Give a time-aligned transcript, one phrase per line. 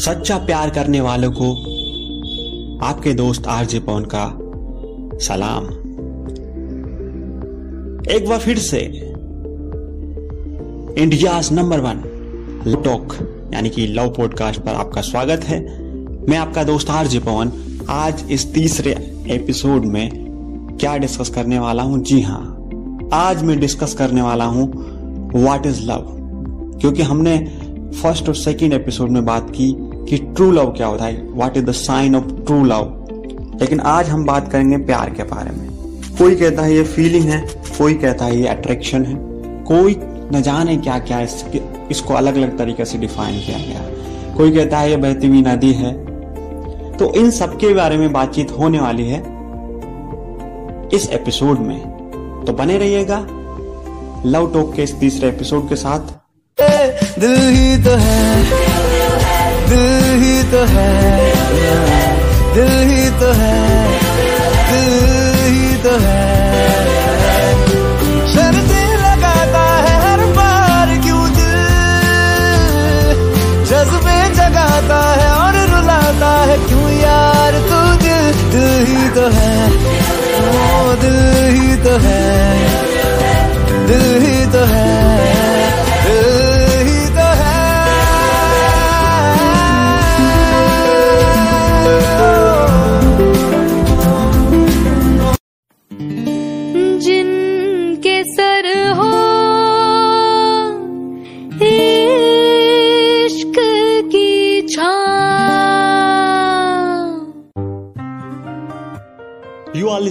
[0.00, 1.52] सच्चा प्यार करने वालों को
[2.86, 4.38] आपके दोस्त आरजे पवन का
[5.18, 5.64] सलाम।
[8.10, 8.78] एक बार फिर से
[11.02, 12.02] इंडिया नंबर वन
[12.84, 13.14] टॉक
[13.54, 15.60] यानी कि लव पॉडकास्ट पर आपका स्वागत है।
[16.30, 17.52] मैं आपका दोस्त आरजे पवन,
[17.90, 18.92] आज इस तीसरे
[19.30, 20.08] एपिसोड में
[20.80, 22.02] क्या डिस्कस करने वाला हूँ?
[22.02, 22.42] जी हाँ,
[23.12, 24.70] आज मैं डिस्कस करने वाला हूँ
[25.34, 26.16] व्हाट इज़ लव
[26.80, 27.38] क्योंकि हमने
[28.02, 31.22] फ़र्स्ट और सेकंड एपिसोड में बात की कि ट्रू लव क्या होता है?
[31.32, 32.96] What is the sign of true love
[33.60, 35.68] लेकिन आज हम बात करेंगे प्यार के बारे में।
[36.18, 37.40] कोई कहता है ये फीलिंग है
[37.78, 39.14] कोई कहता है ये अट्रैक्शन है।
[39.64, 39.96] कोई
[40.32, 41.44] न जाने क्या क्या इस,
[41.90, 45.72] इसको अलग अलग तरीके से डिफाइन किया गया। कोई कहता है ये बहती हुई नदी
[45.72, 45.92] है।
[46.96, 49.20] तो इन सब के बारे में बातचीत होने वाली है
[50.94, 51.80] इस एपिसोड में।
[52.46, 53.26] तो बने रहिएगा
[54.26, 59.19] लव टॉक के इस तीसरे एपिसोड के साथ। ए, दिल ही तो है।
[59.70, 61.32] दिल ही तो है।
[62.54, 63.88] दिल ही तो है।
[64.72, 66.30] दिल ही तो है।
[68.96, 71.60] लगाता है हर बार क्यों दिल?
[74.34, 78.32] जगाता है और रुलाता है, क्यों यार तू दिल?
[78.50, 79.70] दिल ही तो है।
[81.00, 82.58] दिल ही तो है।
[83.86, 85.09] दिल ही तो है।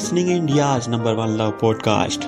[0.09, 2.23] Listening India number one love podcast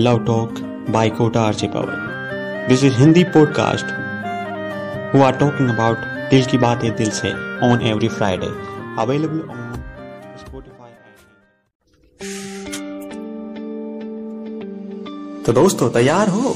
[0.00, 0.58] love talk
[0.90, 3.86] by Kota RJ Pavan this is Hindi podcast
[5.14, 5.96] who are talking about
[6.30, 7.30] दिल की बात है दिल से
[7.66, 8.46] on every Friday
[8.98, 9.82] available on
[15.46, 16.54] तो दोस्तों, तैयार हो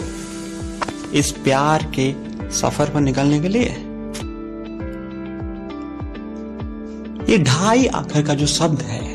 [1.15, 2.13] इस प्यार के
[2.51, 3.75] सफ़र पर निकलने के लिए?
[7.33, 9.14] ये ढाई आखिर का जो शब्द है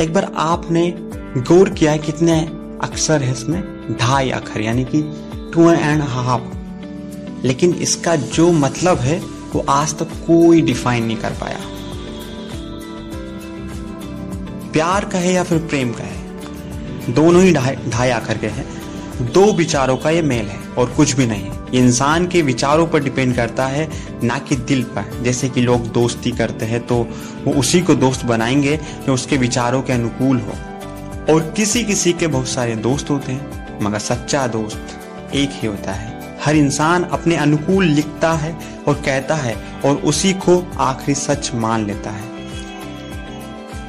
[0.00, 0.94] एक बार आपने
[1.38, 2.40] गौर किया है कितने
[2.82, 3.62] अक्षर है इसमें?
[4.00, 5.00] ढाई अक्षर यानी कि
[5.54, 9.18] टू एंड हाफ़ लेकिन इसका जो मतलब है,
[9.52, 11.58] वो आज तक कोई डिफाइन नहीं कर पाया।
[14.72, 17.52] प्यार का है या फिर प्रेम का है दोनों ही
[17.90, 18.66] ढाई आखिर के हैं।
[19.32, 23.36] दो विचारों का ये मेल है। और कुछ भी नहीं। इंसान के विचारों पर डिपेंड
[23.36, 23.88] करता है,
[24.24, 27.08] ना कि दिल पर। जैसे कि लोग दोस्ती करते हैं तो
[27.44, 30.52] वो उसी को दोस्त बनाएँगे जो उसके विचारों के अनुकूल हो।
[31.34, 34.86] और किसी किसी के बहुत सारे दोस्त होते हैं, मगर सच्चा दोस्त
[35.34, 38.56] एक ही होता है। हर इंसान अपने अनुकूल लिखता है
[38.88, 42.36] और कहता है, और उसी को आखिरी सच मान लेता है।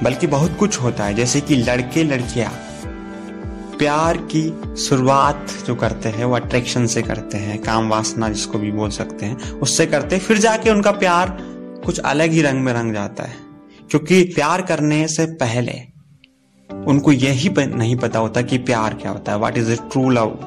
[0.04, 2.54] बल्कि बहुत कुछ होता है, जैसे कि लड़के लड़कियाँ
[3.78, 8.72] प्यार की शुरुआत जो करते हैं, वो अट्रैक्शन से करते हैं, काम वासना जिसको भी
[8.72, 11.38] बोल सकते हैं, उससे करते हैं, फिर जाके उनका प्यार
[11.86, 13.36] कुछ अलग ही रंग में रंग जाता है।
[13.90, 15.82] क्योंकि प्यार करने से पहले
[16.70, 20.38] उनको यही नहीं पता होता कि प्यार क्या होता है what is it true love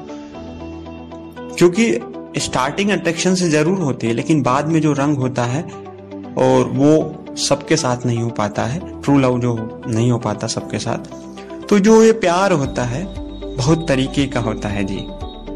[1.57, 1.91] क्योंकि
[2.37, 5.63] स्टार्टिंग अट्रैक्शन से ज़रूर होती है, लेकिन बाद में जो रंग होता है
[6.37, 10.79] और वो सबके साथ नहीं हो पाता है ट्रू लव जो नहीं हो पाता सबके
[10.79, 11.09] साथ
[11.69, 13.03] तो जो ये प्यार होता है
[13.57, 14.97] बहुत तरीके का होता है जी।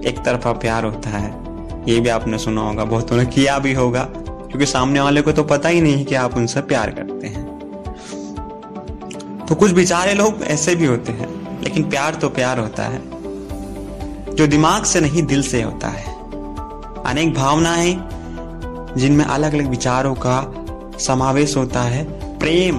[0.09, 1.45] एक तरफा प्यार होता है।
[1.87, 5.43] ये भी आपने सुना होगा, बहुतों ने किया भी होगा। क्योंकि सामने वाले को तो
[5.43, 7.55] पता ही नहीं कि आप उनसे प्यार करते हैं।
[9.49, 13.01] तो कुछ बेचारे लोग ऐसे भी होते हैं, लेकिन प्यार तो प्यार होता है।
[14.35, 16.13] जो दिमाग से नहीं, दिल से होता है।
[17.03, 18.09] अनेक भावनाएँ,
[18.97, 20.53] जिनमें अलग अलग विचारों का
[20.99, 22.03] समावेश होता है।
[22.39, 22.77] प्रेम,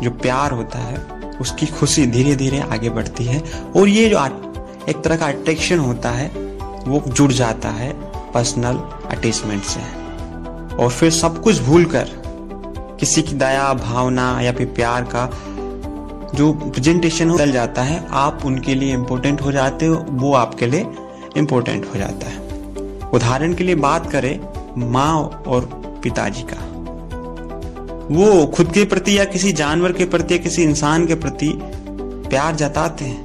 [0.00, 3.42] जो प्यार होता है उसकी खुशी धीरे धीरे आगे बढ़ती है।
[3.76, 4.24] और ये जो
[4.88, 6.28] एक तरह का अट्रैक्शन होता है,
[6.88, 7.92] वो जुड़ जाता है
[8.32, 8.76] पर्सनल
[9.16, 9.80] अटैचमेंट से।
[10.76, 12.08] और फिर सब कुछ भूल कर
[13.00, 15.30] किसी की दया, भावना या फिर प्यार का
[16.34, 20.66] जो प्रेजेंटेशन हो, चल जाता है, आप उनके लिए इम्पोर्टेंट हो जाते हो, वो आपके
[20.66, 20.86] लिए
[21.36, 22.38] इम्पोर्टेंट हो जाता है।
[23.10, 24.40] उदाहरण के लिए बात करें
[24.90, 25.60] माँ और
[26.02, 26.71] पिताजी का।
[28.12, 31.50] वो खुद के प्रति या किसी जानवर के प्रति या किसी इंसान के प्रति
[32.28, 33.24] प्यार जताते हैं।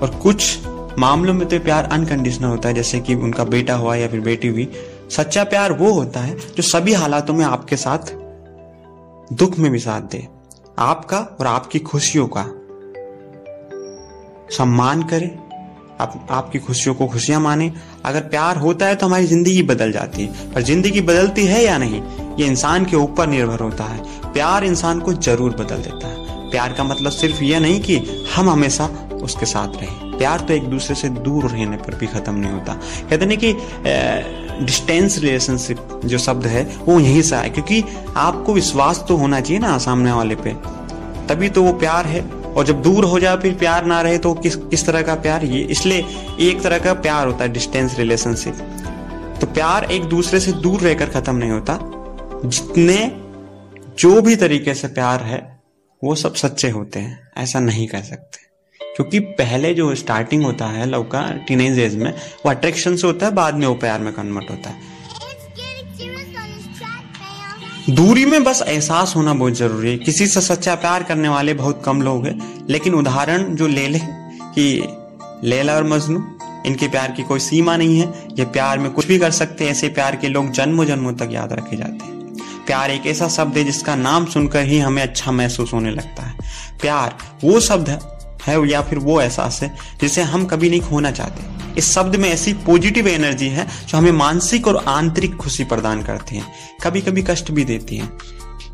[0.00, 0.58] और कुछ
[0.98, 4.48] मामलों में तो प्यार अनकंडीशनल होता है, जैसे कि उनका बेटा हुआ या फिर बेटी
[4.48, 4.68] हुई।
[5.10, 8.12] सच्चा प्यार वो होता है जो सभी हालातों में आपके साथ
[9.32, 10.26] दुख में भी साथ दे।
[10.78, 12.44] आपका और आपकी खुशियों का
[14.50, 15.26] सम्मान करे
[16.00, 17.70] आप, आपकी खुशियों को खुशियाँ माने।
[18.04, 21.78] अगर प्यार होता है तो हमारी ज़िंदगी बदल जाती है। पर ज़िंदगी बदलती है या
[21.78, 22.02] नहीं,
[22.38, 26.72] ये इंसान के ऊपर निर्भर होता है। प्यार इंसान को ज़रूर बदल देता है। प्यार
[26.72, 27.96] का मतलब सिर्फ़ यह नहीं कि
[28.34, 28.88] हम हमेशा
[29.22, 32.72] उसके साथ रहें। प्यार तो एक दूसरे से दूर रहने पर भी खत्म नहीं होता।
[33.10, 33.52] कहते ना कि
[34.64, 37.82] डिस्टेंस रिलेशनशिप जो शब्द है, वो यहीं से आए क्योंकि
[38.16, 40.54] आपको विश्वास तो होना चाहिए ना सामने वाले पे।
[41.28, 42.20] तभी तो वो प्यार है।
[42.56, 45.44] और जब दूर हो जाए, फिर प्यार ना रहे तो किस किस तरह का प्यार?
[45.44, 46.06] ये इसलिए
[46.40, 48.54] एक तरह का प्यार होता है डिस्टेंस रिलेशनशिप
[49.40, 51.78] तो प्यार एक दूसरे से दूर रहकर खत्म नहीं होता।
[52.44, 52.96] जितने
[53.98, 55.60] जो भी तरीके से प्यार है,
[56.02, 58.38] वो सब सच्चे होते हैं, ऐसा नहीं कह सकते।
[58.80, 63.26] क्योंकि पहले जो स्टार्टिंग होता है लव का टीनेज एज में, वो अट्रैक्शन से होता
[63.26, 64.93] है, बाद में वो प्यार में कन्वर्ट होता है।
[67.90, 71.82] दूरी में बस एहसास होना बहुत ज़रूरी है। किसी से सच्चा प्यार करने वाले बहुत
[71.84, 73.98] कम लोग हैं, लेकिन उदाहरण जो ले ले
[74.54, 74.86] कि
[75.44, 76.22] लेला और मजनू,
[76.66, 78.06] इनके प्यार की कोई सीमा नहीं है।
[78.38, 81.28] ये प्यार में कुछ भी कर सकते हैं, ऐसे प्यार के लोग जन्मों जन्मों तक
[81.32, 85.32] याद रखे जाते हैं। प्यार एक ऐसा शब्द है जिसका नाम सुनकर ही हमें अच्छा
[85.32, 86.34] महसूस होने लगता है।
[86.80, 91.53] प्यार वो शब्द है या फिर वो एहसास है जिसे हम कभी नहीं खोना चाहते।
[91.78, 96.36] इस शब्द में ऐसी पॉजिटिव एनर्जी है जो हमें मानसिक और आंतरिक खुशी प्रदान करती
[96.36, 96.44] है
[96.82, 98.06] कभी कभी कष्ट भी देती है।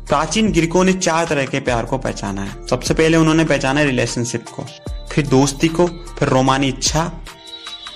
[0.07, 4.45] प्राचीन ग्रीकों ने चार तरह के प्यार को पहचाना है। सबसे पहले उन्होंने पहचाना रिलेशनशिप
[4.47, 4.65] को,
[5.11, 5.87] फिर दोस्ती को,
[6.19, 7.11] फिर रोमानी इच्छा,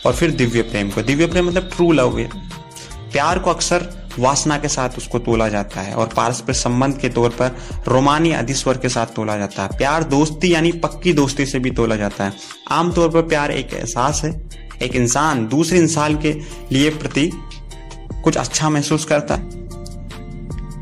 [0.06, 2.30] और फिर दिव्य प्रेम को। दिव्य प्रेम मतलब ट्रू लव है।
[3.12, 7.30] प्यार को अक्सर वासना के साथ उसको तोला जाता है, और पारस्परिक संबंध के तौर
[7.30, 7.58] पर
[7.88, 11.96] रोमानी अधिस्वर के साथ तोला जाता है। प्यार दोस्ती यानी पक्की दोस्ती से भी तोला
[11.96, 12.34] जाता है।
[12.72, 14.32] आमतौर पर प्यार एक एहसास है
[14.82, 16.34] एक इंसान दूसरे इंसान के
[16.72, 17.32] लिए प्रति
[18.24, 19.50] कुछ अच्छा महसूस करता है।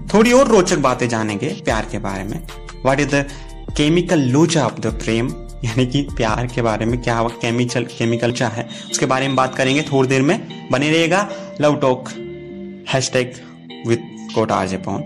[0.08, 2.44] थोड़ी और रोचक बातें जानेंगे प्यार के बारे में।
[2.84, 3.26] व्हाट इज़ द
[3.78, 5.28] केमिकल लोचा ऑफ़ द प्रेम
[5.66, 8.70] यानी कि प्यार के बारे में क्या केमिकल केमिकल क्या है?
[8.92, 11.30] उसके बारे में बात करेंगे थोड़ी देर में। बने रहेगा
[11.62, 12.10] love talk
[13.12, 13.34] hashtag
[13.88, 13.98] with
[14.36, 15.04] Kota R Pavan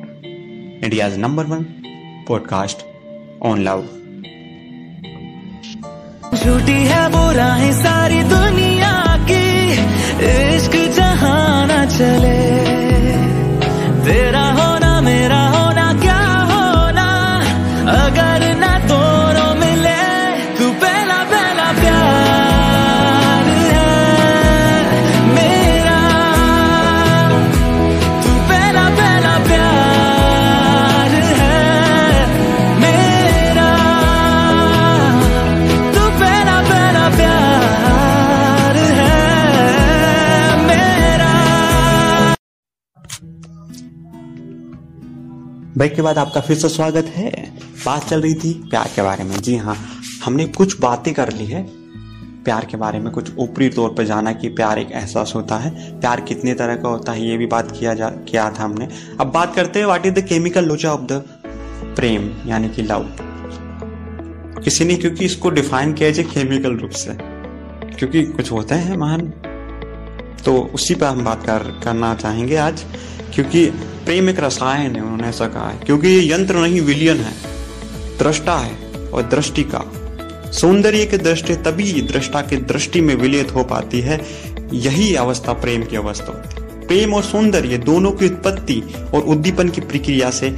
[0.84, 1.64] India's number one
[2.28, 2.78] podcast
[3.42, 3.88] on love
[6.38, 8.77] झूठी है वो राहें सारी दुनिया।
[10.22, 12.57] इश्क जहाँ न चले।
[45.78, 49.24] ब्रेक के बाद आपका फिर से स्वागत है। बात चल रही थी प्यार के बारे
[49.24, 49.76] में। जी हाँ
[50.26, 51.64] हमने कुछ बातें कर ली है।
[52.44, 56.00] प्यार के बारे में कुछ ऊपरी तौर पर जाना कि प्यार एक एहसास होता है।
[56.00, 58.88] प्यार कितने तरह का होता है, ये भी बात किया जा, किया था हमने।
[59.22, 61.24] अब बात करते हैं व्हाट इज़ द केमिकल लोचा ऑफ़ द
[61.96, 63.16] प्रेम, यानी कि लव
[64.64, 67.18] किसी ने, क्योंकि इसको डिफाइन किया जाए केमिकल रूप से।
[67.96, 69.34] क्योंकि कुछ होता है, महान
[70.46, 72.86] तो उसी पर हम बात कर, करना चाहेंगे आज,
[73.36, 73.66] क्योंकि
[74.06, 77.34] प्रेम एक रसायन है, उन्होंने ऐसा कहा है। क्योंकि ये यंत्र नहीं, विलियन है।
[78.20, 78.78] दृष्टा है
[79.14, 79.92] और दृष्टि का।
[80.52, 84.26] सौंदर्य के दृष्टि, तभी दृष्टा के दृष्टि में विलियत हो पाती है।
[84.74, 88.84] यही अवस्था प्रेम की अवस्था होती है। प्रेम और सौंदर्य दोनों की उत्पत्ति
[89.14, 90.50] और उद्दीपन की प्रक्रिया से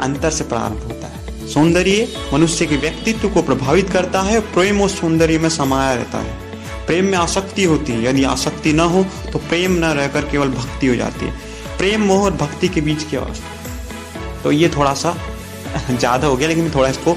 [0.00, 4.88] अंतर से प्रारंभ होता है। सौंदर्य मनुष्य के व्यक्तित्व को प्रभावित करता है, प्रेम और
[4.88, 6.47] सौंदर्य में समाया रहता है।
[6.88, 10.86] प्रेम में आसक्ति होती है। यदि आसक्ति न हो तो प्रेम न रहकर केवल भक्ति
[10.86, 11.32] हो जाती है।
[11.78, 15.16] प्रेम, मोह और भक्ति के बीच की अवस्था तो ये थोड़ा सा
[15.90, 17.16] ज़्यादा हो गया, लेकिन थोड़ा इसको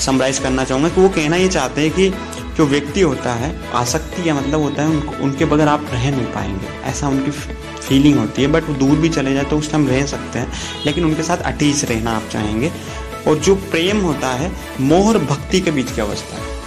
[0.00, 2.08] समराइज करना चाहूँगा कि वो कहना ये चाहते हैं कि
[2.56, 6.26] जो व्यक्ति होता है, आसक्ति या मतलब होता है उनको उनके बगैर आप रह नहीं
[6.32, 9.88] पाएँगे। ऐसा उनकी फीलिंग होती है बट वो दूर भी चले जाए तो उस टाइम
[9.88, 10.52] रह सकते हैं,
[10.86, 12.70] लेकिन उनके साथ अटीच रहना आप चाहेंगे।
[13.28, 14.52] और जो प्रेम होता है,
[14.82, 16.58] मोह और भक्ति के बीच की अवस्था है।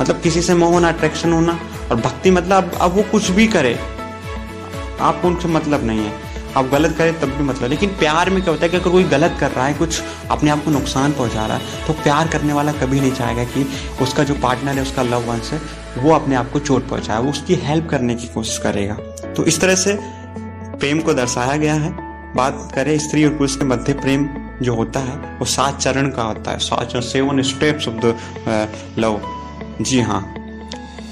[0.00, 1.58] मतलब किसी से मोह होना अट्रैक्शन होना
[1.90, 3.74] और भक्ति मतलब अब, वो कुछ भी करे
[5.00, 6.24] आपको उनसे मतलब नहीं है।
[6.56, 9.04] आप गलत करें तब भी मतलब लेकिन प्यार में क्या होता है कि अगर कोई
[9.04, 10.00] गलत कर रहा है कुछ
[10.30, 13.66] अपने आप को नुकसान पहुँचा रहा है तो प्यार करने वाला कभी नहीं चाहेगा कि
[14.02, 15.60] उसका जो पार्टनर है उसका लव वंस है
[15.96, 18.94] वो अपने आप को चोट पहुँचाए वो उसकी हेल्प करने की कोशिश करेगा।
[19.32, 21.90] तो इस तरह से प्रेम को दर्शाया गया है।
[22.34, 24.28] बात करें स्त्री और पुरुष के मध्य प्रेम
[24.62, 28.16] जो होता है वो सात चरण का होता है। सात seven steps of the
[28.98, 29.20] love
[29.80, 30.22] जी हाँ।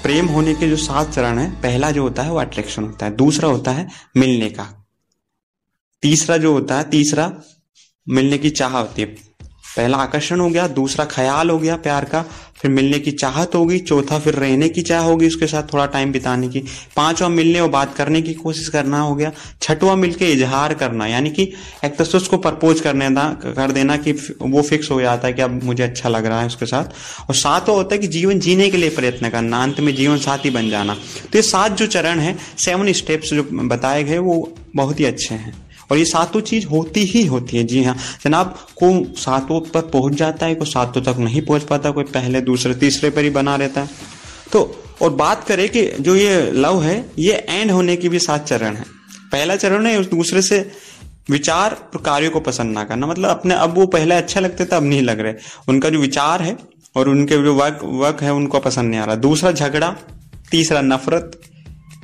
[0.05, 3.15] प्रेम होने के जो सात चरण है, पहला जो होता है वो अट्रैक्शन होता है,
[3.15, 4.85] दूसरा होता है मिलने का।
[6.01, 7.41] तीसरा जो होता है, तीसरा
[8.09, 9.15] मिलने की चाह होती है।
[9.77, 13.77] पहला आकर्षण हो गया, दूसरा ख्याल हो गया प्यार का, फिर मिलने की चाहत होगी,
[13.79, 16.59] चौथा फिर रहने की चाह होगी उसके साथ थोड़ा टाइम बिताने की,
[16.95, 21.29] पांचवा मिलने और बात करने की कोशिश करना हो गया, छठवा मिलके इजहार करना, यानी
[21.29, 21.43] कि
[21.85, 25.41] एक तो उसको प्रपोज करने दा, कर देना कि वो फिक्स हो जाता है कि
[25.41, 26.83] अब मुझे अच्छा लग रहा है उसके साथ,
[27.29, 30.49] और सातवा होता है कि जीवन जीने के लिए प्रयत्न करना, अंत में जीवन साथी
[30.49, 34.99] बन जाना। तो ये सात जो चरण है सेवन स्टेप्स जो बताए गए, वो बहुत
[34.99, 38.47] ही अच्छे हैं। और ये सातों चीज़ होती ही होती है। जी हाँ जनाब
[38.83, 42.73] को सातों पर पहुँच जाता है, कोई सातों तक नहीं पहुँच पाता, कोई पहले, दूसरे,
[42.73, 43.89] तीसरे पर ही बना रहता है।
[44.51, 48.47] तो और बात करें कि जो ये लव है, ये एंड होने की भी सात
[48.47, 48.85] चरण है।
[49.31, 50.71] पहला चरण है, उस दूसरे से
[51.29, 54.75] विचार और कार्यों को पसंद ना करना। मतलब अपने, अब वो पहले अच्छे लगते थे,
[54.75, 55.33] अब नहीं लग रहे।
[55.67, 56.57] उनका जो विचार है
[56.95, 59.95] और उनके जो वर्क वर्क है, उनको पसंद नहीं आ रहा। दूसरा झगड़ा,
[60.51, 61.41] तीसरा नफरत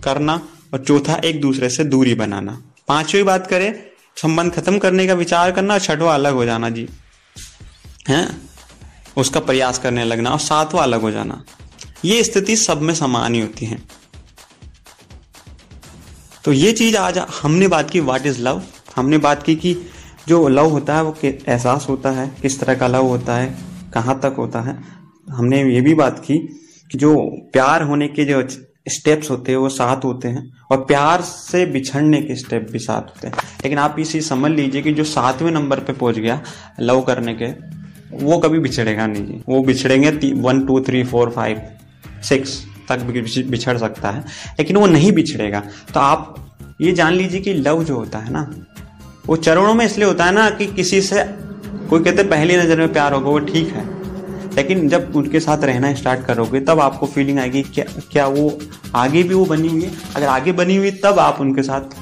[0.04, 0.42] करना
[0.74, 2.62] और चौथा एक दूसरे से दूरी बनाना।
[2.92, 3.84] पांचवी बात करें,
[4.16, 6.90] संबंध खत्म करने का विचार करना और छठवा अलग हो जाना जी।
[8.10, 8.28] है?
[9.18, 11.44] उसका प्रयास करने लगना और सातवा अलग हो जाना।
[12.06, 13.82] ये स्थिति सब में समान ही होती है।
[16.46, 18.64] तो ये चीज़ आज हमने बात की व्हाट इज़ लव
[18.96, 19.78] हमने बात की कि
[20.28, 23.58] जो लव होता है, वो एहसास होता है, किस तरह का लव होता है,
[23.94, 24.84] कहाँ तक होता है।
[25.30, 26.38] हमने ये भी बात की
[26.92, 27.16] कि जो
[27.54, 28.42] प्यार होने के जो
[28.86, 33.02] स्टेप्स होते हैं, वो साथ होते हैं और प्यार से बिछड़ने के स्टेप भी साथ
[33.02, 33.34] होते हैं।
[33.64, 36.42] लेकिन आप इसी समझ लीजिए कि जो सातवें नंबर पे पहुँच गया
[36.80, 37.52] लव करने के,
[38.18, 41.62] वो कभी बिछड़ेगा नहीं जी। वो बिछड़ेंगे one two three four five
[42.24, 42.60] six
[42.90, 43.00] तक
[43.50, 44.22] बिछड़ सकता है,
[44.60, 45.60] लेकिन वो नहीं बिछड़ेगा।
[45.94, 46.36] तो आप
[46.82, 48.50] ये जान लीजिए कि लव जो होता है ना,
[49.26, 51.24] वो चरणों में इसलिए होता है ना कि किसी से,
[51.90, 53.91] कोई कहते पहली नज़र में प्यार होगा, वो ठीक है।
[54.56, 58.52] लेकिन जब उनके साथ रहना स्टार्ट करोगे, तब आपको फीलिंग आएगी क्या क्या वो
[58.96, 61.96] आगे भी वो बनी हुई है अगर आगे बनी हुई, तब आप उनके साथ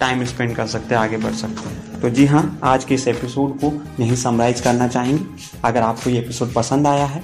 [0.00, 3.06] टाइम स्पेंड कर सकते हैं, आगे बढ़ सकते हैं। तो जी हाँ आज के इस
[3.08, 5.24] एपिसोड को यहीं समराइज करना चाहेंगे।
[5.64, 7.22] अगर आपको ये एपिसोड पसंद आया है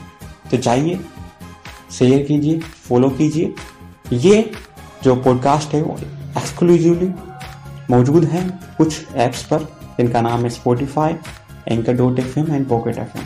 [0.51, 1.01] तो जाइए
[1.93, 3.55] शेयर कीजिए फॉलो कीजिए।
[4.13, 4.51] ये
[5.05, 5.97] जो पॉडकास्ट है, वो
[6.39, 7.13] एक्सक्लूसिवली
[7.91, 9.65] मौजूद है कुछ ऐप्स पर।
[9.97, 11.15] जिनका नाम है Spotify
[11.69, 13.25] Anchor dot F M and Pocket F M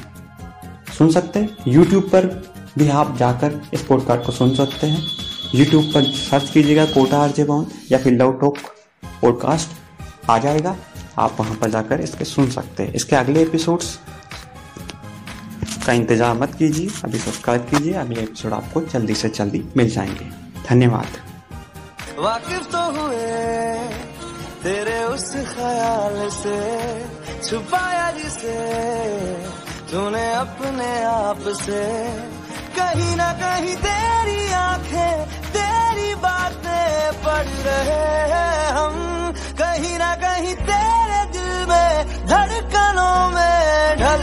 [1.01, 2.27] सुन सकते हैं। यूट्यूब पर
[2.79, 5.03] भी आप जाकर इस पॉडकास्ट को सुन सकते हैं।
[5.55, 8.59] यूट्यूब पर सर्च कीजिएगा कोटा आरजे बाउन या फिर लव टॉक
[9.23, 10.77] पॉडकास्ट आ जाएगा।
[11.19, 13.99] आप वहाँ पर जाकर इसके सुन सकते हैं। इसके अगले एपिसोड्स
[15.87, 20.29] का इंतज़ार मत कीजिए। अभी सब्सक्राइब कीजिए। अगले एपिसोड आपको जल्दी से जल्दी मिल जाएँगे।
[20.69, 21.17] धन्यवाद।
[22.19, 23.25] वाकिफ तो हुए
[24.63, 26.59] तेरे उस ख्याल से,
[27.43, 29.60] छुपाया जिसे।
[29.91, 31.83] तूने अपने आप से
[32.79, 35.15] कहीं ना कहीं तेरी आँखें,
[35.57, 38.95] तेरी बातें पढ़ रहे हैं हम।
[39.61, 41.91] कहीं ना कहीं तेरे दिल में
[42.33, 44.23] धड़कनों में ढल